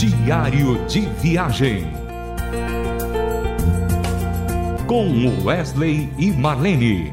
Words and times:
Diário 0.00 0.82
de 0.86 1.00
Viagem. 1.20 1.84
Com 4.86 5.44
Wesley 5.44 6.08
e 6.16 6.30
Marlene. 6.30 7.12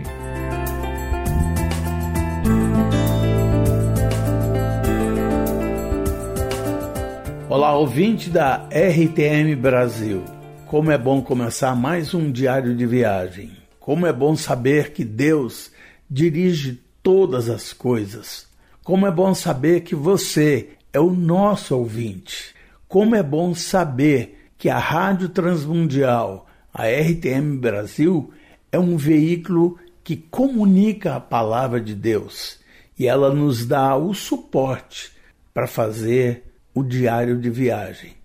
Olá, 7.49 7.75
ouvinte 7.75 8.29
da 8.29 8.65
RTM 8.69 9.53
Brasil. 9.57 10.23
Como 10.65 10.89
é 10.89 10.97
bom 10.97 11.21
começar 11.21 11.75
mais 11.75 12.13
um 12.13 12.31
diário 12.31 12.73
de 12.73 12.85
viagem. 12.85 13.51
Como 13.81 14.07
é 14.07 14.13
bom 14.13 14.33
saber 14.33 14.93
que 14.93 15.03
Deus 15.03 15.73
dirige 16.09 16.81
todas 17.03 17.49
as 17.49 17.73
coisas. 17.73 18.47
Como 18.81 19.05
é 19.05 19.11
bom 19.11 19.33
saber 19.33 19.81
que 19.81 19.93
você 19.93 20.69
é 20.93 21.01
o 21.01 21.11
nosso 21.11 21.75
ouvinte. 21.75 22.55
Como 22.87 23.15
é 23.15 23.21
bom 23.21 23.53
saber 23.53 24.49
que 24.57 24.69
a 24.69 24.79
Rádio 24.79 25.29
Transmundial, 25.29 26.47
a 26.73 26.87
RTM 26.87 27.57
Brasil, 27.57 28.31
é 28.71 28.79
um 28.79 28.95
veículo 28.95 29.77
que 30.03 30.15
comunica 30.15 31.15
a 31.15 31.19
palavra 31.19 31.81
de 31.81 31.93
Deus 31.93 32.59
e 32.97 33.05
ela 33.05 33.33
nos 33.33 33.65
dá 33.65 33.95
o 33.97 34.13
suporte 34.13 35.11
para 35.53 35.67
fazer 35.67 36.45
o 36.73 36.81
diário 36.81 37.37
de 37.37 37.49
viagem. 37.49 38.15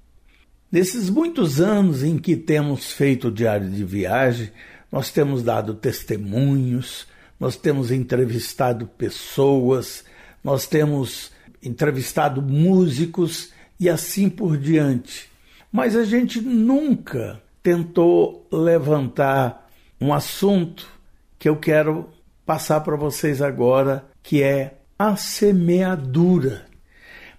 Nesses 0.70 1.10
muitos 1.10 1.60
anos 1.60 2.04
em 2.04 2.16
que 2.16 2.36
temos 2.36 2.92
feito 2.92 3.28
o 3.28 3.32
diário 3.32 3.68
de 3.68 3.84
viagem, 3.84 4.50
nós 4.90 5.10
temos 5.10 5.42
dado 5.42 5.74
testemunhos, 5.74 7.06
nós 7.38 7.56
temos 7.56 7.90
entrevistado 7.90 8.86
pessoas, 8.86 10.04
nós 10.42 10.66
temos 10.66 11.32
entrevistado 11.62 12.40
músicos 12.40 13.50
e 13.82 13.88
assim 13.88 14.30
por 14.30 14.56
diante. 14.56 15.28
Mas 15.72 15.96
a 15.96 16.04
gente 16.04 16.40
nunca 16.40 17.42
tentou 17.60 18.46
levantar 18.52 19.68
um 20.00 20.14
assunto 20.14 20.88
que 21.36 21.48
eu 21.48 21.56
quero 21.56 22.08
passar 22.46 22.80
para 22.82 22.94
vocês 22.94 23.42
agora, 23.42 24.04
que 24.22 24.40
é 24.40 24.74
a 24.96 25.16
semeadura. 25.16 26.64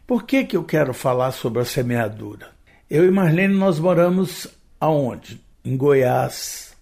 Por 0.06 0.24
que, 0.24 0.44
que 0.44 0.58
eu 0.58 0.66
quero 0.66 0.94
falar 0.94 1.32
sobre 1.32 1.62
a 1.62 1.66
semeadura? 1.66 2.50
Eu 2.90 3.06
e 3.06 3.12
Marlene 3.12 3.56
nós 3.56 3.80
moramos 3.80 4.46
aonde? 4.82 5.42
Em 5.64 5.78
Goiás. 5.78 6.76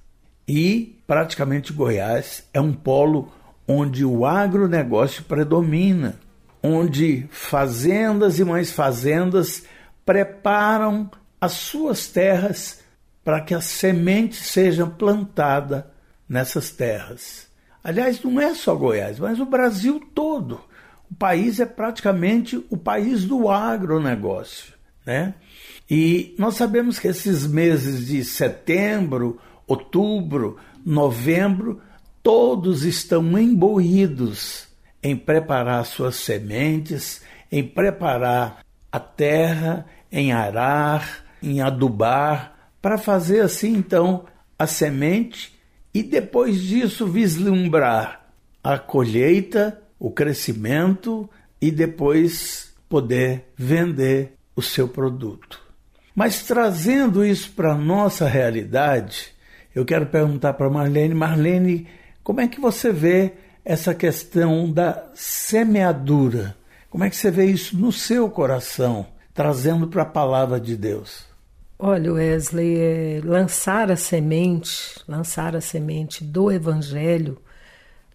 E 0.48 1.00
praticamente 1.06 1.72
Goiás 1.72 2.50
é 2.52 2.60
um 2.60 2.74
polo 2.74 3.32
onde 3.68 4.04
o 4.04 4.26
agronegócio 4.26 5.24
predomina, 5.26 6.16
onde 6.64 7.28
fazendas 7.32 8.40
e 8.40 8.44
mais 8.44 8.72
fazendas 8.72 9.64
preparam 10.06 11.10
as 11.40 11.54
suas 11.54 12.08
terras 12.08 12.80
para 13.24 13.42
que 13.42 13.54
a 13.54 13.62
semente 13.62 14.36
seja 14.36 14.86
plantada 14.86 15.92
nessas 16.28 16.72
terras. 16.72 17.48
Aliás, 17.84 18.22
não 18.24 18.40
é 18.40 18.54
só 18.54 18.76
Goiás, 18.76 19.20
mas 19.20 19.40
o 19.40 19.46
Brasil 19.46 20.00
todo 20.14 20.62
o 21.12 21.16
país 21.16 21.60
é 21.60 21.66
praticamente 21.66 22.66
o 22.70 22.78
país 22.78 23.26
do 23.26 23.50
agronegócio. 23.50 24.74
Né? 25.06 25.34
E 25.90 26.34
nós 26.40 26.56
sabemos 26.56 26.98
que 26.98 27.10
esses 27.10 27.46
meses 27.46 28.08
de 28.08 28.24
setembro, 28.24 29.38
outubro, 29.68 30.58
novembro, 30.86 31.82
todos 32.24 32.86
estão 32.86 33.38
emboídos 33.38 34.71
em 35.04 35.16
preparar 35.16 35.86
suas 35.86 36.16
sementes, 36.16 37.22
em 37.52 37.64
preparar 37.64 38.64
a 38.92 39.00
terra, 39.00 39.86
em 40.12 40.32
arar, 40.32 41.26
em 41.42 41.62
adubar, 41.62 42.56
para 42.82 42.98
fazer 42.98 43.42
assim 43.42 43.76
então 43.76 44.26
a 44.58 44.68
semente 44.68 45.54
e 45.94 46.04
depois 46.04 46.62
disso 46.62 47.08
vislumbrar 47.08 48.28
a 48.64 48.78
colheita 48.78 49.82
o 50.00 50.10
crescimento 50.10 51.30
e 51.62 51.70
depois 51.70 52.74
poder 52.90 53.46
vender 53.56 54.34
o 54.56 54.62
seu 54.62 54.88
produto. 54.88 55.62
Mas 56.16 56.44
trazendo 56.44 57.24
isso 57.24 57.52
para 57.52 57.74
a 57.74 57.78
nossa 57.78 58.28
realidade, 58.28 59.32
eu 59.74 59.86
quero 59.86 60.08
perguntar 60.08 60.54
para 60.54 60.70
Marlene, 60.70 61.14
Marlene, 61.14 61.88
como 62.24 62.42
é 62.42 62.48
que 62.48 62.60
você 62.60 62.92
vê 62.92 63.34
essa 63.64 63.94
questão 63.94 64.72
da 64.72 65.10
semeadura? 65.14 66.56
Como 66.90 67.04
é 67.04 67.10
que 67.10 67.16
você 67.16 67.32
vê 67.32 67.46
isso 67.46 67.78
no 67.78 67.92
seu 67.92 68.30
coração, 68.30 69.06
trazendo 69.34 69.88
para 69.88 70.04
a 70.04 70.06
palavra 70.06 70.60
de 70.60 70.76
Deus? 70.76 71.26
Olha, 71.80 72.14
Wesley, 72.14 72.78
é 72.78 73.22
lançar 73.24 73.92
a 73.92 73.96
semente, 73.96 75.02
lançar 75.08 75.56
a 75.56 75.62
semente 75.62 76.24
do 76.24 76.52
evangelho, 76.52 77.38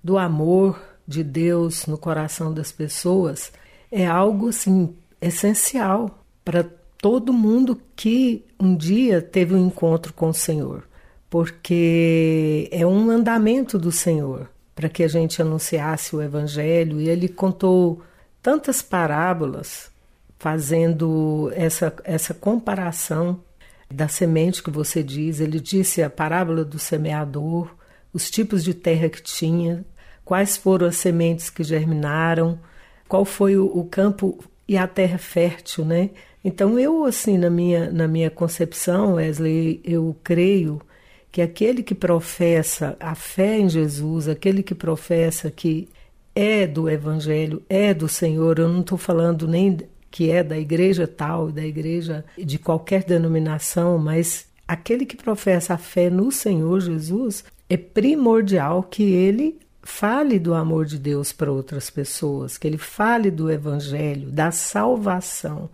do 0.04 0.18
amor, 0.18 0.80
de 1.06 1.22
Deus 1.22 1.86
no 1.86 1.96
coração 1.96 2.52
das 2.52 2.72
pessoas 2.72 3.52
é 3.90 4.06
algo 4.06 4.48
assim 4.48 4.94
essencial 5.20 6.18
para 6.44 6.64
todo 6.98 7.32
mundo 7.32 7.80
que 7.94 8.44
um 8.58 8.76
dia 8.76 9.22
teve 9.22 9.54
um 9.54 9.66
encontro 9.66 10.12
com 10.12 10.28
o 10.28 10.34
Senhor, 10.34 10.84
porque 11.30 12.68
é 12.72 12.86
um 12.86 13.04
mandamento 13.04 13.78
do 13.78 13.92
Senhor 13.92 14.48
para 14.76 14.90
que 14.90 15.02
a 15.02 15.08
gente 15.08 15.40
anunciasse 15.40 16.14
o 16.14 16.22
evangelho 16.22 17.00
e 17.00 17.08
ele 17.08 17.28
contou 17.28 18.02
tantas 18.42 18.82
parábolas 18.82 19.90
fazendo 20.38 21.50
essa 21.54 21.92
essa 22.04 22.34
comparação 22.34 23.40
da 23.90 24.06
semente 24.06 24.62
que 24.62 24.70
você 24.70 25.02
diz, 25.02 25.40
ele 25.40 25.58
disse 25.58 26.02
a 26.02 26.10
parábola 26.10 26.64
do 26.64 26.78
semeador, 26.78 27.74
os 28.12 28.30
tipos 28.30 28.62
de 28.62 28.74
terra 28.74 29.08
que 29.08 29.22
tinha, 29.22 29.84
quais 30.24 30.56
foram 30.56 30.88
as 30.88 30.96
sementes 30.96 31.48
que 31.48 31.64
germinaram, 31.64 32.58
qual 33.08 33.24
foi 33.24 33.56
o, 33.56 33.64
o 33.66 33.84
campo 33.84 34.38
e 34.68 34.76
a 34.76 34.86
terra 34.86 35.18
fértil, 35.18 35.84
né? 35.84 36.10
Então 36.44 36.78
eu 36.78 37.04
assim 37.04 37.38
na 37.38 37.48
minha 37.48 37.90
na 37.90 38.06
minha 38.06 38.30
concepção, 38.30 39.14
Wesley, 39.14 39.80
eu 39.84 40.14
creio 40.22 40.82
que 41.36 41.42
aquele 41.42 41.82
que 41.82 41.94
professa 41.94 42.96
a 42.98 43.14
fé 43.14 43.58
em 43.58 43.68
Jesus, 43.68 44.26
aquele 44.26 44.62
que 44.62 44.74
professa 44.74 45.50
que 45.50 45.86
é 46.34 46.66
do 46.66 46.88
Evangelho, 46.88 47.62
é 47.68 47.92
do 47.92 48.08
Senhor, 48.08 48.58
eu 48.58 48.66
não 48.66 48.80
estou 48.80 48.96
falando 48.96 49.46
nem 49.46 49.76
que 50.10 50.30
é 50.30 50.42
da 50.42 50.58
igreja 50.58 51.06
tal, 51.06 51.52
da 51.52 51.62
igreja 51.62 52.24
de 52.38 52.58
qualquer 52.58 53.04
denominação, 53.04 53.98
mas 53.98 54.46
aquele 54.66 55.04
que 55.04 55.14
professa 55.14 55.74
a 55.74 55.76
fé 55.76 56.08
no 56.08 56.32
Senhor 56.32 56.80
Jesus, 56.80 57.44
é 57.68 57.76
primordial 57.76 58.82
que 58.82 59.02
ele 59.02 59.58
fale 59.82 60.38
do 60.38 60.54
amor 60.54 60.86
de 60.86 60.98
Deus 60.98 61.34
para 61.34 61.52
outras 61.52 61.90
pessoas, 61.90 62.56
que 62.56 62.66
ele 62.66 62.78
fale 62.78 63.30
do 63.30 63.50
evangelho, 63.50 64.30
da 64.30 64.50
salvação. 64.50 65.68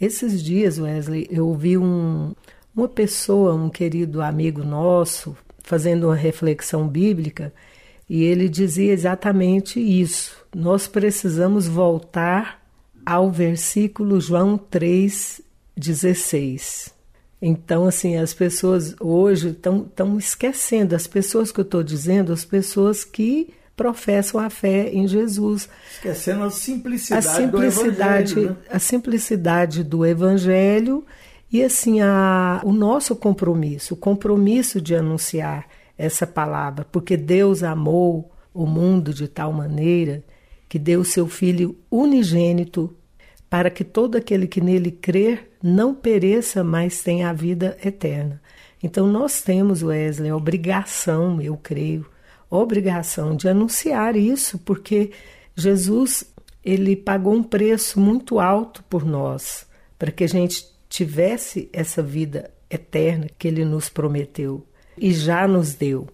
Esses 0.00 0.42
dias, 0.42 0.78
Wesley, 0.78 1.28
eu 1.30 1.48
ouvi 1.48 1.76
um, 1.76 2.34
uma 2.76 2.88
pessoa, 2.88 3.54
um 3.54 3.70
querido 3.70 4.20
amigo 4.20 4.62
nosso, 4.62 5.34
fazendo 5.62 6.08
uma 6.08 6.14
reflexão 6.14 6.86
bíblica, 6.86 7.54
e 8.08 8.22
ele 8.22 8.48
dizia 8.48 8.92
exatamente 8.92 9.80
isso. 9.80 10.46
Nós 10.54 10.86
precisamos 10.86 11.66
voltar 11.66 12.64
ao 13.04 13.32
versículo 13.32 14.20
João 14.20 14.56
3,16. 14.58 16.94
Então, 17.40 17.86
assim, 17.86 18.16
as 18.16 18.34
pessoas 18.34 18.94
hoje 19.00 19.48
estão 19.48 20.18
esquecendo, 20.18 20.94
as 20.94 21.06
pessoas 21.06 21.50
que 21.50 21.60
eu 21.60 21.64
estou 21.64 21.82
dizendo, 21.82 22.30
as 22.32 22.44
pessoas 22.44 23.04
que 23.04 23.54
professam 23.76 24.40
a 24.40 24.48
fé 24.48 24.88
em 24.90 25.06
Jesus. 25.06 25.68
Esquecendo 25.92 26.44
a 26.44 26.50
simplicidade, 26.50 27.26
a 27.26 27.30
simplicidade 27.30 28.34
do 28.34 28.40
Evangelho. 28.40 28.50
Né? 28.50 28.56
A 28.70 28.78
simplicidade 28.78 29.84
do 29.84 30.06
Evangelho 30.06 31.04
e, 31.52 31.62
assim, 31.62 32.00
a, 32.00 32.60
o 32.64 32.72
nosso 32.72 33.14
compromisso, 33.14 33.94
o 33.94 33.96
compromisso 33.96 34.80
de 34.80 34.94
anunciar 34.94 35.66
essa 35.96 36.26
palavra, 36.26 36.84
porque 36.90 37.16
Deus 37.16 37.62
amou 37.62 38.30
o 38.52 38.66
mundo 38.66 39.12
de 39.14 39.28
tal 39.28 39.52
maneira 39.52 40.24
que 40.68 40.78
deu 40.78 41.04
seu 41.04 41.26
Filho 41.26 41.76
unigênito 41.90 42.94
para 43.48 43.70
que 43.70 43.84
todo 43.84 44.16
aquele 44.16 44.46
que 44.46 44.60
nele 44.60 44.90
crer 44.90 45.52
não 45.62 45.94
pereça, 45.94 46.64
mas 46.64 47.02
tenha 47.02 47.30
a 47.30 47.32
vida 47.32 47.76
eterna. 47.84 48.40
Então 48.82 49.06
nós 49.06 49.40
temos, 49.40 49.82
Wesley, 49.82 50.30
a 50.30 50.36
obrigação, 50.36 51.40
eu 51.40 51.56
creio, 51.56 52.06
obrigação 52.50 53.36
de 53.36 53.48
anunciar 53.48 54.16
isso, 54.16 54.58
porque 54.58 55.12
Jesus 55.54 56.24
ele 56.64 56.96
pagou 56.96 57.34
um 57.34 57.42
preço 57.42 58.00
muito 58.00 58.40
alto 58.40 58.82
por 58.84 59.04
nós, 59.04 59.66
para 59.98 60.10
que 60.10 60.24
a 60.24 60.28
gente 60.28 60.66
tivesse 60.96 61.68
essa 61.74 62.02
vida 62.02 62.50
eterna 62.70 63.26
que 63.38 63.46
ele 63.46 63.66
nos 63.66 63.90
prometeu 63.90 64.66
e 64.96 65.12
já 65.12 65.46
nos 65.46 65.74
deu. 65.74 66.08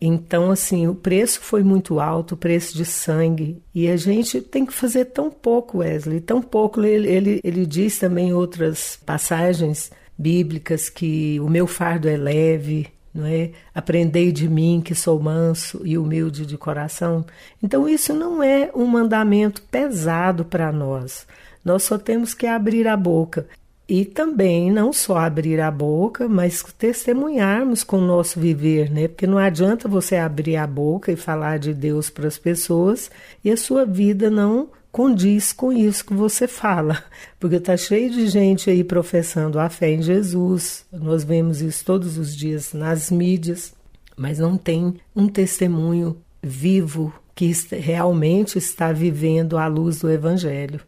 Então, 0.00 0.52
assim, 0.52 0.86
o 0.86 0.94
preço 0.94 1.40
foi 1.40 1.64
muito 1.64 1.98
alto, 1.98 2.36
o 2.36 2.38
preço 2.38 2.76
de 2.76 2.84
sangue, 2.84 3.60
e 3.74 3.88
a 3.88 3.96
gente 3.96 4.40
tem 4.40 4.64
que 4.64 4.72
fazer 4.72 5.06
tão 5.06 5.28
pouco, 5.28 5.78
Wesley, 5.78 6.20
tão 6.20 6.40
pouco. 6.40 6.84
Ele, 6.84 7.08
ele, 7.08 7.40
ele 7.42 7.66
diz 7.66 7.98
também 7.98 8.32
outras 8.32 8.96
passagens 9.04 9.90
bíblicas 10.16 10.88
que 10.88 11.40
o 11.40 11.48
meu 11.48 11.66
fardo 11.66 12.08
é 12.08 12.16
leve, 12.16 12.86
não 13.12 13.26
é? 13.26 13.50
Aprendei 13.74 14.30
de 14.30 14.48
mim 14.48 14.80
que 14.84 14.94
sou 14.94 15.18
manso 15.18 15.82
e 15.84 15.98
humilde 15.98 16.46
de 16.46 16.56
coração. 16.56 17.26
Então, 17.60 17.88
isso 17.88 18.14
não 18.14 18.40
é 18.40 18.70
um 18.72 18.86
mandamento 18.86 19.62
pesado 19.62 20.44
para 20.44 20.70
nós. 20.70 21.26
Nós 21.64 21.82
só 21.82 21.98
temos 21.98 22.34
que 22.34 22.46
abrir 22.46 22.86
a 22.86 22.96
boca. 22.96 23.48
E 23.88 24.04
também 24.04 24.70
não 24.70 24.92
só 24.92 25.16
abrir 25.16 25.60
a 25.60 25.70
boca, 25.70 26.28
mas 26.28 26.62
testemunharmos 26.76 27.82
com 27.82 27.96
o 27.96 28.06
nosso 28.06 28.38
viver, 28.38 28.90
né? 28.90 29.08
Porque 29.08 29.26
não 29.26 29.38
adianta 29.38 29.88
você 29.88 30.16
abrir 30.16 30.56
a 30.56 30.66
boca 30.66 31.10
e 31.10 31.16
falar 31.16 31.58
de 31.58 31.72
Deus 31.72 32.10
para 32.10 32.28
as 32.28 32.36
pessoas 32.36 33.10
e 33.42 33.50
a 33.50 33.56
sua 33.56 33.86
vida 33.86 34.28
não 34.28 34.68
condiz 34.92 35.54
com 35.54 35.72
isso 35.72 36.04
que 36.04 36.12
você 36.12 36.46
fala. 36.46 37.02
Porque 37.40 37.56
está 37.56 37.78
cheio 37.78 38.10
de 38.10 38.26
gente 38.26 38.68
aí 38.68 38.84
professando 38.84 39.58
a 39.58 39.70
fé 39.70 39.92
em 39.92 40.02
Jesus. 40.02 40.84
Nós 40.92 41.24
vemos 41.24 41.62
isso 41.62 41.82
todos 41.82 42.18
os 42.18 42.36
dias 42.36 42.74
nas 42.74 43.10
mídias, 43.10 43.72
mas 44.14 44.38
não 44.38 44.58
tem 44.58 44.96
um 45.16 45.28
testemunho 45.28 46.18
vivo 46.42 47.10
que 47.34 47.50
realmente 47.72 48.58
está 48.58 48.92
vivendo 48.92 49.56
à 49.56 49.66
luz 49.66 50.00
do 50.00 50.10
Evangelho. 50.10 50.80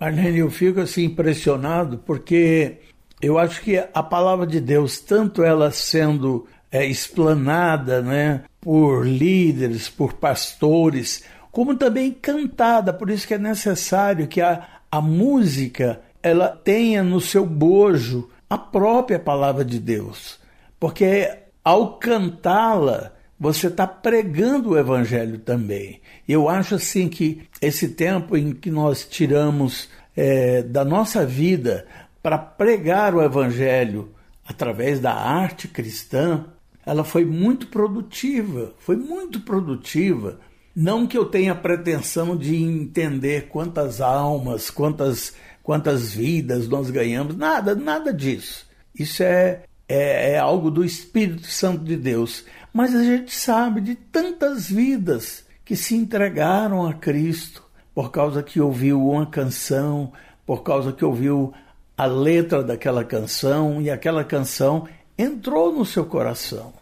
Marlene, 0.00 0.38
eu 0.38 0.50
fico 0.50 0.80
assim 0.80 1.04
impressionado 1.04 1.98
porque 1.98 2.78
eu 3.20 3.38
acho 3.38 3.60
que 3.62 3.76
a 3.76 4.02
palavra 4.02 4.46
de 4.46 4.60
Deus, 4.60 5.00
tanto 5.00 5.42
ela 5.42 5.72
sendo 5.72 6.46
é, 6.70 6.86
explanada 6.86 8.00
né, 8.00 8.44
por 8.60 9.04
líderes, 9.04 9.88
por 9.88 10.14
pastores, 10.14 11.24
como 11.50 11.74
também 11.74 12.12
cantada, 12.12 12.92
por 12.92 13.10
isso 13.10 13.26
que 13.26 13.34
é 13.34 13.38
necessário 13.38 14.28
que 14.28 14.40
a, 14.40 14.66
a 14.90 15.00
música 15.00 16.00
ela 16.22 16.48
tenha 16.48 17.02
no 17.02 17.20
seu 17.20 17.44
bojo 17.44 18.30
a 18.48 18.56
própria 18.56 19.18
palavra 19.18 19.64
de 19.64 19.80
Deus, 19.80 20.38
porque 20.78 21.28
ao 21.64 21.98
cantá-la 21.98 23.12
você 23.38 23.68
está 23.68 23.86
pregando 23.86 24.70
o 24.70 24.78
evangelho 24.78 25.38
também. 25.38 26.00
Eu 26.28 26.48
acho 26.48 26.74
assim 26.74 27.08
que 27.08 27.42
esse 27.60 27.88
tempo 27.88 28.36
em 28.36 28.52
que 28.52 28.70
nós 28.70 29.06
tiramos 29.06 29.88
é, 30.16 30.62
da 30.62 30.84
nossa 30.84 31.24
vida 31.24 31.86
para 32.20 32.36
pregar 32.36 33.14
o 33.14 33.22
Evangelho 33.22 34.10
através 34.44 34.98
da 34.98 35.14
arte 35.14 35.68
cristã, 35.68 36.46
ela 36.84 37.04
foi 37.04 37.24
muito 37.24 37.68
produtiva, 37.68 38.74
foi 38.78 38.96
muito 38.96 39.40
produtiva. 39.40 40.40
Não 40.74 41.06
que 41.06 41.16
eu 41.16 41.24
tenha 41.24 41.54
pretensão 41.54 42.36
de 42.36 42.56
entender 42.56 43.48
quantas 43.48 44.00
almas, 44.00 44.70
quantas, 44.70 45.34
quantas 45.62 46.12
vidas 46.12 46.66
nós 46.66 46.90
ganhamos, 46.90 47.36
nada, 47.36 47.74
nada 47.74 48.12
disso. 48.12 48.66
Isso 48.98 49.22
é, 49.22 49.62
é, 49.88 50.32
é 50.32 50.38
algo 50.38 50.70
do 50.70 50.84
Espírito 50.84 51.46
Santo 51.46 51.82
de 51.82 51.96
Deus. 51.96 52.44
Mas 52.72 52.94
a 52.94 53.02
gente 53.02 53.34
sabe 53.34 53.80
de 53.80 53.94
tantas 53.94 54.68
vidas 54.68 55.44
que 55.64 55.74
se 55.74 55.94
entregaram 55.94 56.86
a 56.86 56.94
Cristo 56.94 57.62
por 57.94 58.10
causa 58.10 58.42
que 58.42 58.60
ouviu 58.60 59.04
uma 59.04 59.26
canção, 59.26 60.12
por 60.46 60.62
causa 60.62 60.92
que 60.92 61.04
ouviu 61.04 61.52
a 61.96 62.06
letra 62.06 62.62
daquela 62.62 63.04
canção 63.04 63.82
e 63.82 63.90
aquela 63.90 64.22
canção 64.22 64.86
entrou 65.18 65.74
no 65.74 65.84
seu 65.84 66.04
coração. 66.04 66.72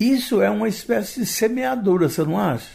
Isso 0.00 0.40
é 0.40 0.48
uma 0.48 0.68
espécie 0.68 1.20
de 1.20 1.26
semeadura, 1.26 2.08
você 2.08 2.22
não 2.24 2.38
acha? 2.38 2.70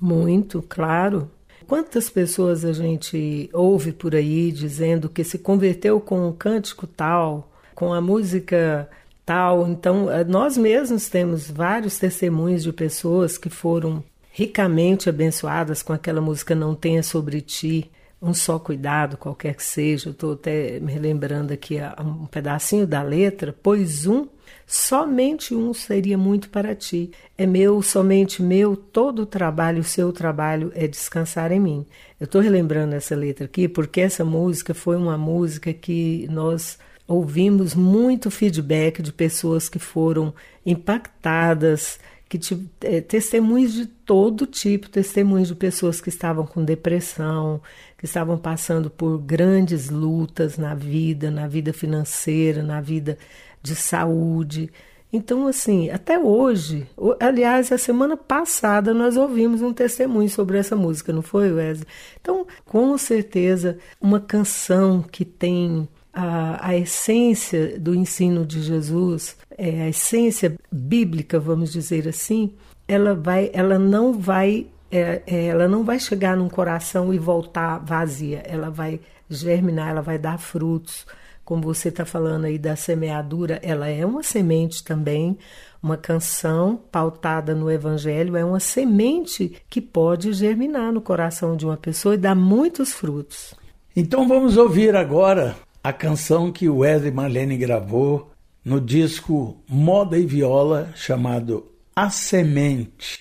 Muito, 0.00 0.62
claro. 0.62 1.30
Quantas 1.66 2.10
pessoas 2.10 2.64
a 2.64 2.72
gente 2.72 3.48
ouve 3.52 3.92
por 3.92 4.14
aí 4.14 4.52
dizendo 4.52 5.08
que 5.08 5.24
se 5.24 5.38
converteu 5.38 6.00
com 6.00 6.28
um 6.28 6.32
cântico 6.32 6.86
tal, 6.86 7.50
com 7.74 7.92
a 7.92 8.00
música 8.00 8.88
tal. 9.24 9.66
Então, 9.68 10.10
eh, 10.10 10.24
nós 10.24 10.56
mesmos 10.56 11.08
temos 11.08 11.50
vários 11.50 11.98
testemunhos 11.98 12.62
de 12.62 12.72
pessoas 12.72 13.38
que 13.38 13.50
foram 13.50 14.02
ricamente 14.32 15.08
abençoadas 15.08 15.82
com 15.82 15.92
aquela 15.92 16.20
música 16.20 16.54
Não 16.54 16.74
Tenha 16.74 17.02
Sobre 17.02 17.40
Ti, 17.40 17.90
um 18.20 18.32
só 18.32 18.58
cuidado, 18.58 19.16
qualquer 19.16 19.54
que 19.54 19.62
seja. 19.62 20.10
Estou 20.10 20.32
até 20.32 20.80
me 20.80 20.98
lembrando 20.98 21.52
aqui 21.52 21.76
um 22.00 22.26
pedacinho 22.26 22.86
da 22.86 23.02
letra, 23.02 23.54
pois 23.62 24.06
um, 24.06 24.26
somente 24.66 25.54
um 25.54 25.74
seria 25.74 26.16
muito 26.16 26.48
para 26.48 26.74
ti. 26.74 27.10
É 27.36 27.46
meu, 27.46 27.82
somente 27.82 28.42
meu, 28.42 28.76
todo 28.76 29.22
o 29.22 29.26
trabalho, 29.26 29.80
o 29.80 29.84
seu 29.84 30.10
trabalho 30.10 30.72
é 30.74 30.88
descansar 30.88 31.52
em 31.52 31.60
mim. 31.60 31.86
Eu 32.18 32.24
estou 32.24 32.40
relembrando 32.40 32.94
essa 32.94 33.14
letra 33.14 33.44
aqui 33.44 33.68
porque 33.68 34.00
essa 34.00 34.24
música 34.24 34.72
foi 34.72 34.96
uma 34.96 35.18
música 35.18 35.72
que 35.72 36.26
nós 36.30 36.78
ouvimos 37.06 37.74
muito 37.74 38.30
feedback 38.30 39.02
de 39.02 39.12
pessoas 39.12 39.68
que 39.68 39.78
foram 39.78 40.34
impactadas 40.64 41.98
que 42.28 42.66
é, 42.80 43.00
testemunhos 43.00 43.72
de 43.74 43.86
todo 43.86 44.46
tipo, 44.46 44.88
testemunhos 44.88 45.48
de 45.48 45.54
pessoas 45.54 46.00
que 46.00 46.08
estavam 46.08 46.46
com 46.46 46.64
depressão, 46.64 47.60
que 47.96 48.06
estavam 48.06 48.36
passando 48.36 48.90
por 48.90 49.18
grandes 49.18 49.90
lutas 49.90 50.58
na 50.58 50.74
vida, 50.74 51.30
na 51.30 51.46
vida 51.46 51.72
financeira, 51.72 52.62
na 52.62 52.80
vida 52.80 53.18
de 53.62 53.76
saúde. 53.76 54.70
Então, 55.12 55.46
assim, 55.46 55.90
até 55.90 56.18
hoje, 56.18 56.88
aliás, 57.20 57.70
a 57.70 57.78
semana 57.78 58.16
passada 58.16 58.92
nós 58.92 59.16
ouvimos 59.16 59.62
um 59.62 59.72
testemunho 59.72 60.28
sobre 60.28 60.58
essa 60.58 60.74
música, 60.74 61.12
não 61.12 61.22
foi, 61.22 61.52
Wesley? 61.52 61.86
Então, 62.20 62.44
com 62.64 62.98
certeza, 62.98 63.78
uma 64.00 64.18
canção 64.18 65.02
que 65.02 65.24
tem 65.24 65.88
a, 66.14 66.68
a 66.68 66.76
essência 66.76 67.78
do 67.78 67.94
ensino 67.94 68.46
de 68.46 68.62
Jesus, 68.62 69.36
é, 69.58 69.82
a 69.82 69.88
essência 69.88 70.54
bíblica, 70.70 71.40
vamos 71.40 71.72
dizer 71.72 72.08
assim, 72.08 72.54
ela 72.86 73.14
vai, 73.14 73.50
ela 73.52 73.78
não 73.78 74.12
vai, 74.12 74.66
é, 74.90 75.22
é, 75.26 75.46
ela 75.46 75.66
não 75.66 75.82
vai 75.82 75.98
chegar 75.98 76.36
num 76.36 76.48
coração 76.48 77.12
e 77.12 77.18
voltar 77.18 77.78
vazia. 77.78 78.42
Ela 78.46 78.70
vai 78.70 79.00
germinar, 79.28 79.90
ela 79.90 80.02
vai 80.02 80.18
dar 80.18 80.38
frutos. 80.38 81.06
Como 81.44 81.62
você 81.62 81.88
está 81.88 82.04
falando 82.04 82.44
aí 82.44 82.58
da 82.58 82.76
semeadura, 82.76 83.58
ela 83.62 83.88
é 83.88 84.06
uma 84.06 84.22
semente 84.22 84.82
também, 84.82 85.36
uma 85.82 85.96
canção 85.96 86.80
pautada 86.90 87.54
no 87.54 87.70
Evangelho, 87.70 88.36
é 88.36 88.44
uma 88.44 88.60
semente 88.60 89.60
que 89.68 89.80
pode 89.80 90.32
germinar 90.32 90.90
no 90.90 91.02
coração 91.02 91.54
de 91.54 91.66
uma 91.66 91.76
pessoa 91.76 92.14
e 92.14 92.18
dar 92.18 92.34
muitos 92.34 92.94
frutos. 92.94 93.52
Então 93.94 94.26
vamos 94.26 94.56
ouvir 94.56 94.96
agora 94.96 95.54
a 95.84 95.92
canção 95.92 96.50
que 96.50 96.66
Wesley 96.66 97.12
Marlene 97.12 97.58
gravou 97.58 98.30
no 98.64 98.80
disco 98.80 99.62
Moda 99.68 100.18
e 100.18 100.24
Viola 100.24 100.90
chamado 100.96 101.70
A 101.94 102.08
Semente. 102.08 103.20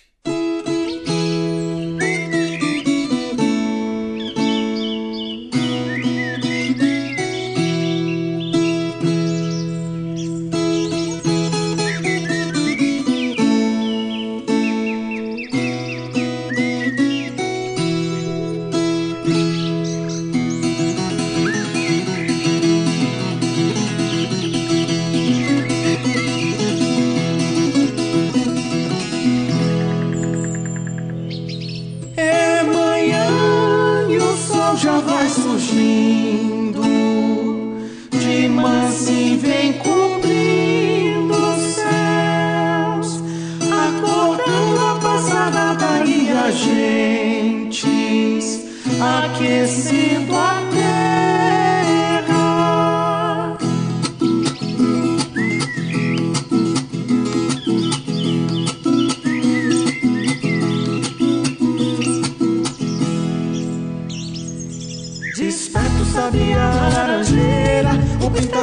Aquecendo 49.01 50.35
a 50.35 50.62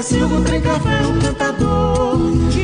Desperto, 0.01 0.09
sabia, 0.09 0.27
laranjeira, 0.27 0.37
o 0.37 0.41
bem 0.41 0.41
Cacilgo, 0.41 0.41
tem 0.43 0.61
café, 0.61 1.07
um 1.07 1.19
cantador. 1.19 2.19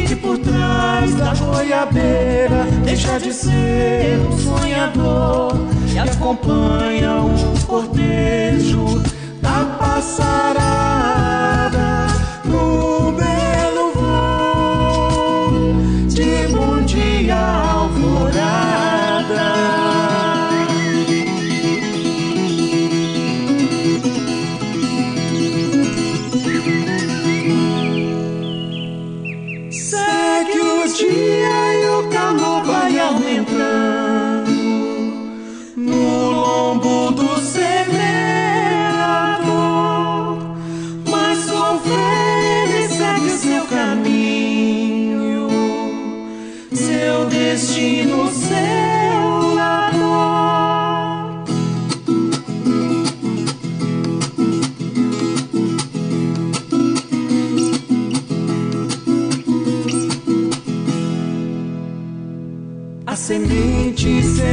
Que 0.07 0.17
por 0.17 0.39
trás 0.39 1.15
da 1.15 1.35
goiabeira 1.35 2.65
deixa 2.85 3.19
de 3.19 3.33
ser 3.33 4.19
um 4.21 4.39
sonhador. 4.39 5.53
E 5.93 5.99
acompanha 5.99 7.21
o 7.21 7.67
cortejo 7.67 9.03
da 9.41 9.65
passarada 9.79 11.07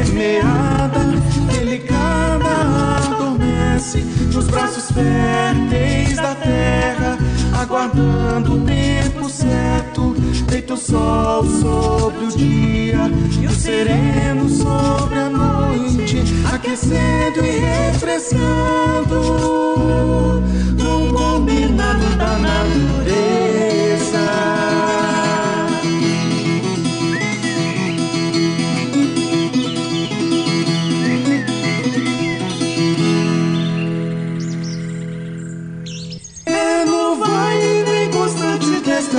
semeada, 0.05 1.00
delicada, 1.51 2.50
adormece 3.07 4.00
nos 4.33 4.48
braços 4.48 4.91
férteis 4.91 6.15
da 6.17 6.36
terra, 6.36 7.17
aguardando 7.60 8.55
o 8.55 8.62
tempo 8.62 9.29
certo. 9.29 10.13
Deita 10.48 10.74
o 10.75 10.77
sol 10.77 11.45
sobre 11.45 12.25
o 12.25 12.38
dia 12.38 13.12
e 13.41 13.48
o 13.48 13.51
sereno 13.51 14.48
sobre 14.50 15.19
a 15.19 15.29
noite, 15.29 16.22
aquecendo 16.53 17.43
e 17.43 17.60
refrescando 17.60 19.22
num 20.77 21.13
combinado 21.13 22.05
da 22.17 22.38
natureza. 22.38 23.52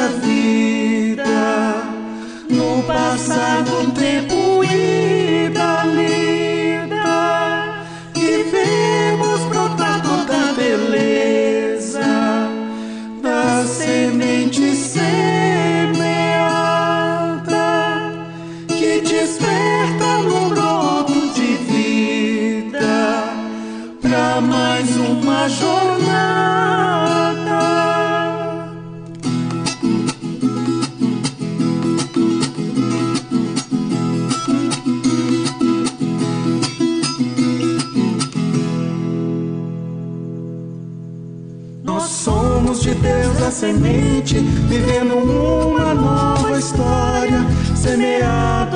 Desta 0.04 0.08
vida, 0.20 1.25
no 2.50 2.82
passar 2.82 3.62
do 3.62 3.90
tempo 3.92 4.62
e 4.64 5.49
da 5.50 5.84
lida, 5.84 7.04
que 8.12 8.44
vemos 8.50 9.40
brotar 9.49 10.02
toda 10.02 10.50
a 10.50 10.52
beleza 10.52 12.00
da 13.23 13.64
semente 13.66 14.75
semeada, 14.76 15.14
que 18.68 19.00
desperta 19.00 20.18
no 20.18 20.50
broto 20.50 21.32
de 21.34 21.54
vida 21.56 23.32
pra 24.02 24.40
mais 24.40 24.96
uma 24.96 25.49
jornada. 25.49 25.84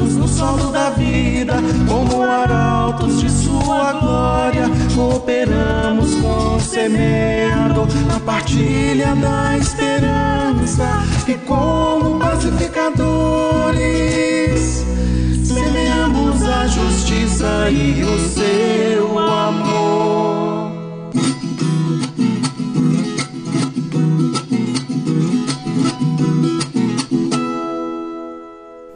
No 0.02 0.28
solo 0.28 0.70
da 0.70 0.90
vida, 0.90 1.54
como 1.88 2.22
arautos 2.22 3.20
de 3.20 3.30
sua 3.30 3.92
glória. 3.92 4.64
Cooperamos 4.94 6.14
com 6.16 6.56
o 6.56 6.60
semeador 6.60 7.88
na 8.06 8.20
partilha 8.20 9.14
da 9.16 9.56
esperança 9.56 11.02
e 11.26 11.34
como 11.34 12.18
pacificadores 12.18 14.84
semeamos 15.42 16.42
a 16.42 16.66
justiça 16.66 17.70
e 17.70 18.04
o 18.04 18.18
seu 18.28 19.18
amor. 19.18 19.67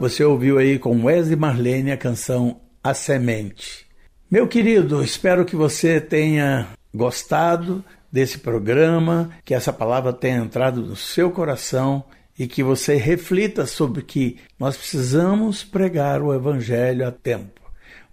Você 0.03 0.21
ouviu 0.21 0.57
aí 0.57 0.77
com 0.77 1.05
Wesley 1.05 1.37
Marlene 1.37 1.89
a 1.89 1.95
canção 1.95 2.59
A 2.83 2.93
Semente. 2.93 3.85
Meu 4.29 4.49
querido, 4.49 5.01
espero 5.01 5.45
que 5.45 5.55
você 5.55 6.01
tenha 6.01 6.67
gostado 6.93 7.81
desse 8.11 8.37
programa, 8.39 9.29
que 9.45 9.53
essa 9.53 9.71
palavra 9.71 10.11
tenha 10.11 10.39
entrado 10.39 10.81
no 10.81 10.97
seu 10.97 11.31
coração 11.31 12.03
e 12.37 12.47
que 12.47 12.61
você 12.61 12.95
reflita 12.95 13.65
sobre 13.65 14.01
que 14.01 14.39
nós 14.59 14.75
precisamos 14.75 15.63
pregar 15.63 16.21
o 16.21 16.33
Evangelho 16.33 17.07
a 17.07 17.11
tempo. 17.11 17.61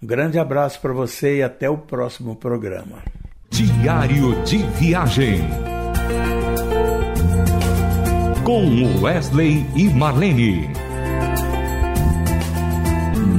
Um 0.00 0.06
grande 0.06 0.38
abraço 0.38 0.80
para 0.80 0.92
você 0.92 1.38
e 1.38 1.42
até 1.42 1.68
o 1.68 1.76
próximo 1.76 2.36
programa. 2.36 3.02
Diário 3.50 4.40
de 4.44 4.58
Viagem. 4.58 5.40
Com 8.44 9.02
Wesley 9.02 9.66
e 9.74 9.88
Marlene 9.88 10.89